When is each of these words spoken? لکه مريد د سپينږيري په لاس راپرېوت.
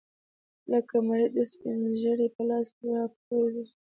لکه 0.71 0.95
مريد 1.07 1.31
د 1.35 1.39
سپينږيري 1.51 2.27
په 2.35 2.41
لاس 2.49 2.67
راپرېوت. 2.91 3.69